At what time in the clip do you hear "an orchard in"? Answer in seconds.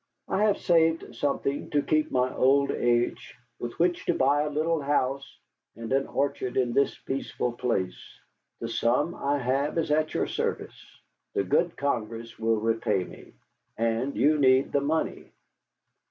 5.93-6.73